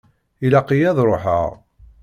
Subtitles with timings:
[0.45, 1.49] Ilaq-iyi ad ruḥeɣ.